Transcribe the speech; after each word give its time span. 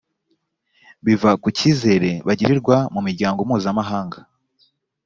biva 1.05 1.31
ku 1.41 1.47
cyizere 1.57 2.11
bagirirwa 2.27 2.75
mu 2.93 2.99
miryango 3.07 3.39
mpuzamahanga 3.47 4.19